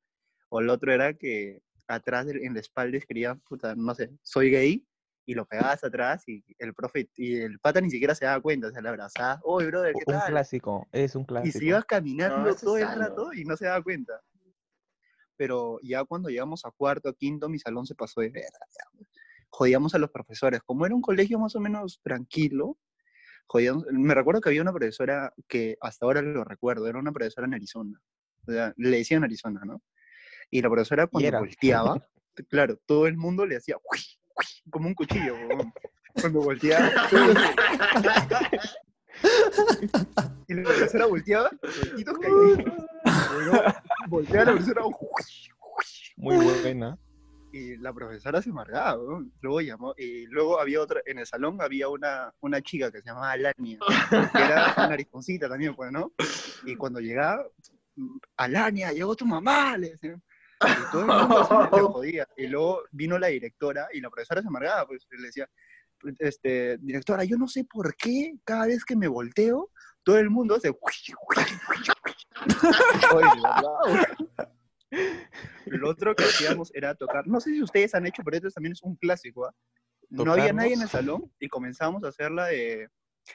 [0.48, 4.86] O el otro era que atrás en la espalda escribía, puta, no sé, soy gay,
[5.28, 8.70] y lo pegabas atrás y el profe y el pata ni siquiera se daba cuenta,
[8.70, 10.30] se le abrazaba, oye, brother, ¿qué Un tal?
[10.30, 11.58] clásico, es un Y clásico.
[11.58, 13.00] se iba caminando No, todo el sano.
[13.00, 14.20] rato y no se daba cuenta.
[15.36, 18.58] Pero ya cuando llegamos a cuarto, a quinto, mi salón se pasó de verga.
[19.48, 20.60] Jodíamos a los profesores.
[20.64, 22.78] Como era un colegio más o menos tranquilo,
[23.46, 23.84] jodíamos.
[23.90, 27.54] Me recuerdo que había una profesora que hasta ahora lo recuerdo, era una profesora en
[27.54, 28.00] Arizona.
[28.46, 29.82] O sea, le decían Arizona, ¿no?
[30.50, 31.38] Y la profesora cuando era.
[31.40, 32.08] volteaba,
[32.48, 33.98] claro, todo el mundo le hacía "Uy,
[34.36, 35.34] uy", como un cuchillo.
[36.20, 37.34] Cuando volteaba, todo
[40.48, 42.74] y la profesora volteaba, vueltitos caíditos.
[43.34, 43.62] Luego
[44.08, 45.84] volteaba la profesora, "Uy, uy",
[46.16, 46.98] Muy buena.
[47.52, 49.00] y la profesora se amargaba,
[49.40, 53.08] luego llamó, y luego había otra, en el salón había una, una chica que se
[53.08, 53.78] llamaba Alania,
[54.10, 56.12] que era narizoncita también, pues, ¿no?
[56.64, 57.46] Y cuando llegaba,
[58.36, 60.22] Alania, llegó tu mamá, le decían.
[60.62, 62.28] Y todo el mundo le jodía.
[62.36, 65.48] Y luego vino la directora y la profesora se amargaba, pues, y le decía,
[66.18, 69.70] este, directora, yo no sé por qué cada vez que me volteo,
[70.02, 70.72] todo el mundo hace...
[75.66, 78.72] Lo otro que hacíamos era tocar, no sé si ustedes han hecho, pero esto también
[78.72, 79.54] es un clásico, ¿ah?
[80.10, 82.88] No había nadie en el salón y comenzamos a hacer la de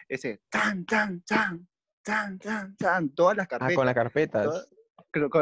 [0.07, 1.67] ese tan, tan, tan,
[2.01, 3.75] tan, tan, tan, todas las Ah, carpetas.
[3.75, 4.43] con las carpetas.
[4.45, 4.69] todas-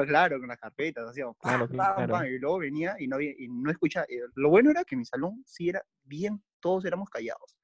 [0.07, 2.13] claro, con las carpetas, hacíamos Claro, pam, claro.
[2.13, 4.07] pam, y luego venía y no, había, y no escuchaba.
[4.09, 7.57] eh, Lo bueno era que mi salón sí era bien, todos éramos callados.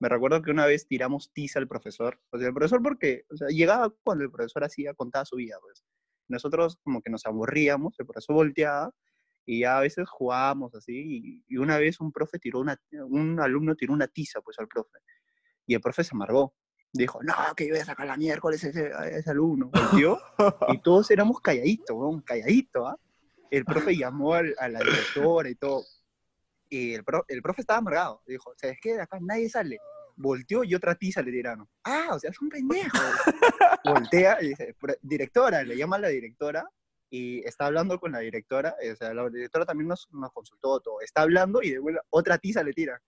[0.00, 2.20] Me recuerdo que una vez tiramos tiza al profesor.
[2.30, 5.56] O sea, el profesor porque, o sea, llegaba cuando el profesor hacía, contaba su vida,
[5.60, 5.84] pues.
[6.28, 8.90] Nosotros como que nos aburríamos, el profesor volteaba
[9.46, 11.42] y ya a veces jugábamos así.
[11.48, 14.98] Y, una vez un profe tiró una, un alumno tiró una tiza, pues, al profe.
[15.66, 16.54] Y el profe se amargó.
[16.92, 19.70] Dijo, no, que yo voy a sacar la miércoles a ese, a ese alumno.
[19.72, 20.18] Volteó
[20.68, 22.96] y todos éramos calladitos, calladitos, ¿ah?
[23.50, 25.84] El profe llamó al- a la directora y todo.
[26.72, 28.22] Y el, pro- el profe estaba amargado.
[28.26, 28.94] Dijo, ¿sabes qué?
[28.94, 29.78] De acá nadie sale.
[30.16, 31.68] Volteó y otra tiza le tiraron.
[31.84, 32.96] Ah, o sea, es un pendejo.
[33.84, 36.66] Voltea y dice, "Pro- directora, le llama a la directora
[37.10, 38.74] y está hablando con la directora.
[38.90, 41.00] O sea, la directora también nos, nos consultó todo.
[41.02, 43.00] Está hablando y de vuelta otra tiza le tira.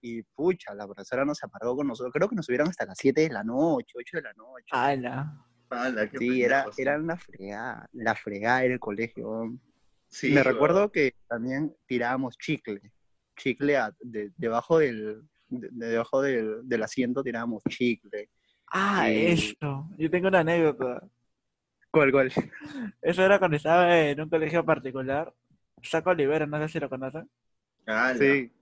[0.00, 2.12] Y pucha, la profesora nos amargó con nosotros.
[2.14, 4.66] Creo que nos subieron hasta las 7 de la noche, 8 de la noche.
[4.70, 5.44] ¡Hala!
[5.68, 9.52] Ala, qué Sí, era, era una fregada, la fregada en el colegio.
[10.08, 12.80] Sí, Me recuerdo que también tirábamos chicle,
[13.40, 18.28] chicle a- de- debajo del, de- de- debajo del, del asiento tirábamos chicle.
[18.72, 19.26] Ah, Sí.
[19.58, 19.88] eso.
[19.98, 21.02] Yo tengo una anécdota.
[21.90, 22.32] ¿Cuál, cuál?
[23.02, 25.32] Eso era cuando estaba en un colegio particular.
[25.82, 27.28] Saco Olivera, no sé si lo conocen.
[27.86, 28.14] Ala.
[28.16, 28.52] Sí.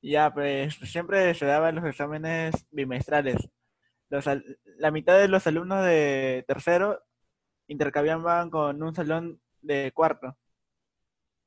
[0.00, 3.36] Ya, pues siempre se daban los exámenes bimestrales.
[4.10, 4.24] Los
[4.78, 7.02] la mitad de los alumnos de tercero
[7.68, 10.36] intercambiaban con un salón de cuarto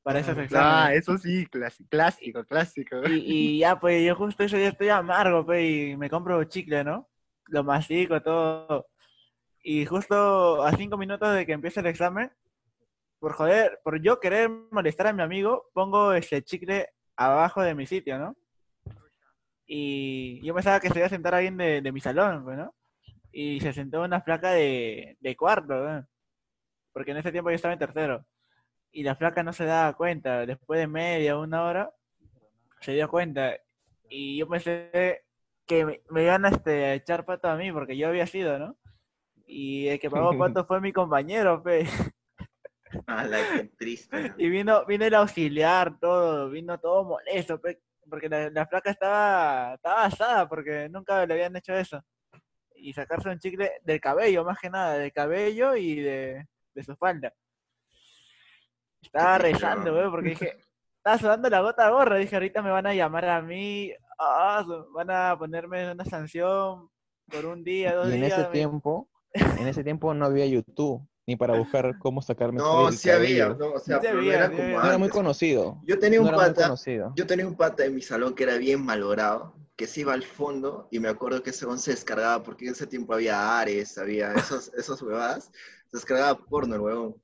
[0.08, 1.00] para esos Ah, exámenes.
[1.04, 2.96] eso sí, clásico, clásico, clásico.
[3.10, 6.84] Y, y ya, pues yo justo ese día estoy amargo, pues, y me compro chicle,
[6.86, 7.10] ¿no?
[7.48, 8.88] Lo mastico, todo.
[9.64, 12.32] Y justo a cinco minutos de que empiece el examen,
[13.20, 17.86] por joder, por yo querer molestar a mi amigo, pongo ese chicle abajo de mi
[17.86, 18.38] sitio, ¿no?
[19.66, 22.74] Y yo pensaba que se iba a sentar alguien de, de mi salón, pues, ¿no?
[23.34, 26.08] Y se sentó una placa de, de cuarto, ¿no?
[26.94, 28.26] Porque en ese tiempo yo estaba en tercero.
[28.92, 30.46] Y la placa no se daba cuenta.
[30.46, 31.92] Después de media, una hora,
[32.82, 33.56] se dio cuenta.
[34.10, 35.24] Y yo pensé
[35.66, 38.58] que me, me iban a, este, a echar pato a mí, porque yo había sido,
[38.58, 38.78] ¿no?
[39.46, 41.64] Y el que pagó pato fue mi compañero.
[43.06, 44.34] Ala, qué triste.
[44.38, 49.76] Y vino, vino el auxiliar, todo, vino todo molesto, pe, porque la, la placa estaba,
[49.76, 52.04] estaba asada, porque nunca le habían hecho eso.
[52.76, 56.92] Y sacarse un chicle del cabello, más que nada, del cabello y de, de su
[56.92, 57.34] espalda.
[59.02, 59.96] Estaba rezando, weón.
[59.96, 60.58] güey, porque dije,
[60.98, 65.12] estaba sudando la gota gorra, dije, ahorita me van a llamar a mí, ah, van
[65.12, 66.90] a ponerme una sanción
[67.32, 68.34] por un día, dos Y en días.
[68.34, 72.88] ese me- tiempo, en ese tiempo no había YouTube, ni para buscar cómo sacarme No,
[72.88, 74.80] el sí había, no, o sea, Sí pero no había, era sí como había.
[74.80, 75.82] No era muy conocido.
[75.84, 77.14] Yo tenía No un era muy pata, conocido.
[77.16, 80.24] yo tenía un pata en mi salón que era bien malogrado, que se iba al
[80.24, 83.98] fondo y me acuerdo que ese once se descargaba porque en ese tiempo había Ares,
[83.98, 85.52] había esos, esos huevadas,
[85.92, 87.16] se descargaba porno el huevón.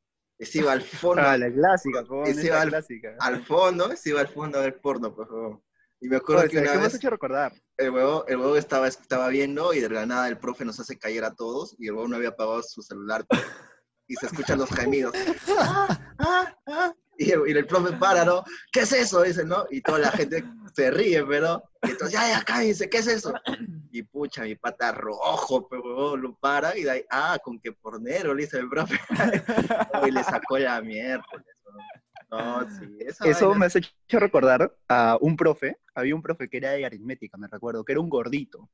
[0.43, 3.15] Y se iba al fondo, Ah, la clásica, po, Y se al- clásica.
[3.19, 5.61] al fondo, se iba al fondo a ver porno, por favor.
[5.99, 7.53] Y me acuerdo Oye, que ¿sabes una ¿Qué me has vez hecho recordar?
[7.77, 10.97] el huevo, el huevo estaba, estaba viendo y de la nada el profe nos hace
[10.99, 13.25] caer a todos y el huevo no había apagado su celular
[14.07, 15.13] y se escuchan los gemidos.
[15.59, 16.93] ¡Ah, ah, ah!
[17.17, 18.43] Y, el, el profe para, ¿no?
[18.71, 19.21] ¿Qué es eso?
[19.21, 19.65] Dice, ¿no?
[19.69, 21.63] Y toda la gente se ríe, pero...
[21.83, 23.33] Y entonces, ya, ya, cállense, ¿qué es eso?
[23.91, 28.33] Y pucha, mi pata rojo, pero lo para y de ahí, ah, con que pornero,
[28.33, 28.99] le dice el profe.
[30.07, 31.23] y le sacó la mierda.
[32.31, 36.57] No, sí, Eso vaina- me has hecho recordar a un profe, había un profe que
[36.57, 38.69] era de aritmética, me recuerdo, que era un gordito.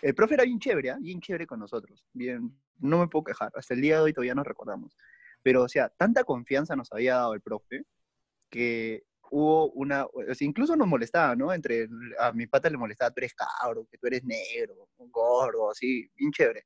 [0.00, 0.98] El profe era bien chévere, ¿ah?
[1.00, 4.34] bien chévere con nosotros, bien, no me puedo quejar, hasta el día de hoy todavía
[4.34, 4.96] nos recordamos.
[5.42, 7.82] Pero, o sea, tanta confianza nos había dado el profe
[8.50, 11.52] que hubo una, o sea, incluso nos molestaba, ¿no?
[11.52, 16.08] Entre, a mi pata le molestaba, tú eres cabro, que tú eres negro, gordo, así,
[16.16, 16.64] bien chévere.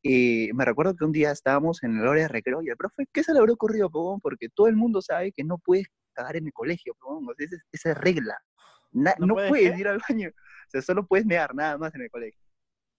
[0.00, 3.06] Y me recuerdo que un día estábamos en el hora de recreo y el profe,
[3.12, 4.20] ¿qué se le habrá ocurrido, po?
[4.22, 7.46] Porque todo el mundo sabe que no puedes cagar en el colegio, po, o sea,
[7.46, 8.38] esa, es- esa es regla.
[8.92, 11.94] Na- ¿No no puedes puedes ir al baño, o sea, solo puedes mear nada más
[11.96, 12.40] en el colegio.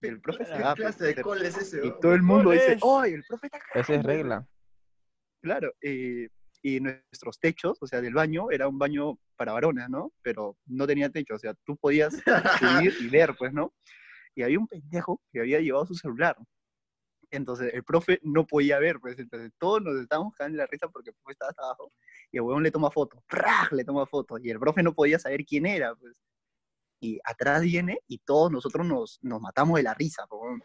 [0.02, 1.80] El profe se ¿Qué va, clase de col es ese?
[1.86, 2.78] y todo el mundo dice?
[2.82, 4.08] ¡ay, el profe está Esa es cagando".
[4.08, 4.46] regla.
[5.42, 6.28] Claro, eh,
[6.62, 10.12] y nuestros techos, o sea, del baño, era un baño para varones, ¿no?
[10.22, 12.14] Pero no tenía techo, o sea, tú podías
[12.58, 13.72] subir y ver, pues, ¿no?
[14.34, 16.36] Y había un pendejo que había llevado su celular.
[17.30, 21.10] Entonces, el profe no podía ver, pues, entonces todos nos estábamos cagando la risa porque
[21.10, 21.92] el profe estaba hasta abajo,
[22.32, 23.72] y el huevón le toma foto, ¡praj!
[23.72, 26.20] le toma foto, y el profe no podía saber quién era, pues.
[27.02, 30.62] Y atrás viene, y todos nosotros nos, nos matamos de la risa, huevón.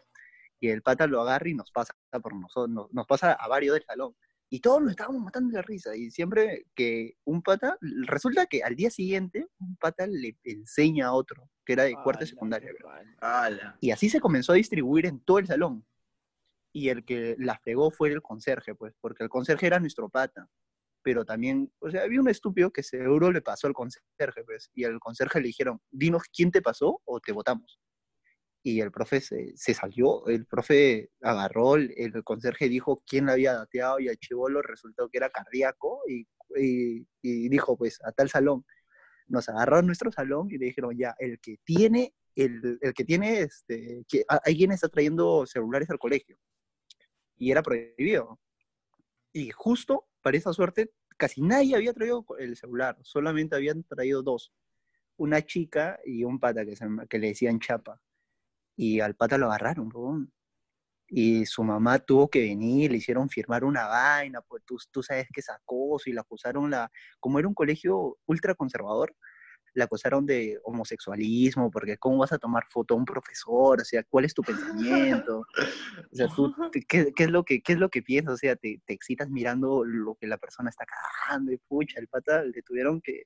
[0.60, 3.74] y el pata lo agarra y nos pasa por nosotros, nos, nos pasa a varios
[3.74, 4.14] del salón.
[4.48, 5.96] Y todos nos estábamos matando de la risa.
[5.96, 11.12] Y siempre que un pata, resulta que al día siguiente, un pata le enseña a
[11.12, 12.70] otro, que era de cuarta y secundaria.
[13.20, 13.76] Ala.
[13.80, 15.84] Y así se comenzó a distribuir en todo el salón.
[16.72, 20.48] Y el que la fregó fue el conserje, pues, porque el conserje era nuestro pata.
[21.02, 24.84] Pero también, o sea, había un estúpido que seguro le pasó al conserje, pues, y
[24.84, 27.80] al conserje le dijeron, dinos quién te pasó o te votamos.
[28.68, 33.34] Y el profe se, se salió, el profe agarró, el, el conserje dijo quién la
[33.34, 36.26] había dateado y el chivolo resultó que era cardíaco y,
[36.60, 38.64] y- y dijo pues a tal salón.
[39.28, 43.04] Nos agarró a nuestro salón y le dijeron ya, el que tiene, el, el que
[43.04, 46.36] tiene, este, que a- alguien está trayendo celulares al colegio.
[47.36, 48.40] Y era prohibido.
[49.32, 54.52] Y justo, para esa suerte, casi nadie había traído el celular, solamente habían traído dos.
[55.16, 58.00] Una chica y un pata que, se que le decían chapa.
[58.76, 60.32] Y al pata lo agarraron, huevón.
[61.08, 65.26] Y su mamá tuvo que venir, le hicieron firmar una vaina, pues tú, tú sabes
[65.32, 69.14] que es acoso, y la acusaron, la, como era un colegio ultra conservador,
[69.74, 74.02] la acusaron de homosexualismo, porque cómo vas a tomar foto a un profesor, o sea,
[74.04, 75.40] ¿cuál es tu pensamiento?
[75.40, 78.34] O sea, tú, te- ¿qué, qué es lo que, ¿qué es lo que piensas?
[78.34, 82.08] O sea, te, te excitas mirando lo que la persona está cagando y pucha, el
[82.08, 83.24] pata le tuvieron que...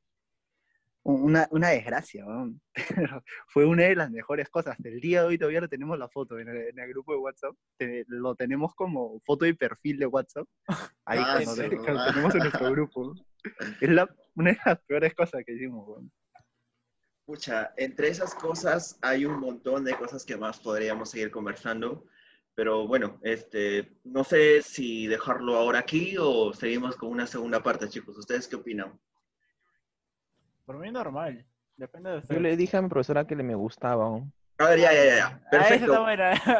[1.02, 2.60] Una, una desgracia, weón.
[3.08, 4.76] Pero fue una de las mejores cosas.
[4.84, 7.18] El día de hoy todavía lo tenemos la foto en el, en el grupo de
[7.18, 7.54] WhatsApp.
[7.78, 10.46] Te- lo tenemos como foto y perfil de WhatsApp.
[11.06, 13.14] Ahí Ah, cuando sí, te- cuando tenemos en nuestro grupo.
[13.80, 16.12] Es la, una de las peores cosas que hicimos, weón.
[17.24, 22.04] Pucha, entre esas cosas hay un montón de cosas que más podríamos seguir conversando,
[22.54, 27.88] pero bueno, este, no sé si dejarlo ahora aquí o seguimos con una segunda parte,
[27.88, 28.18] chicos.
[28.18, 28.98] ¿Ustedes qué opinan?
[30.70, 31.44] Por mí normal.
[31.76, 34.04] Depende de Yo le dije a mi profesora que le me gustaba.
[34.08, 34.32] ¿no?
[34.58, 35.26] A ver, ya, ya, ya, ya.
[35.26, 36.06] Ah, Perfecto.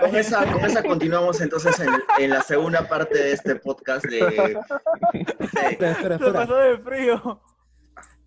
[0.00, 4.18] Con esa, con esa continuamos entonces en, en la segunda parte de este podcast de...
[4.18, 6.32] Espera, espera, espera.
[6.32, 7.40] pasó de frío.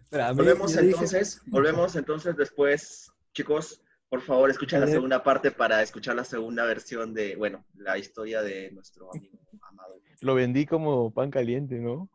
[0.09, 5.81] Mí- Volvemos dije- entonces, volvemos entonces después, chicos, por favor escuchen la segunda parte para
[5.81, 9.99] escuchar la segunda versión de, bueno, la historia de nuestro amigo amado.
[10.21, 12.07] Lo vendí como pan caliente, ¿no?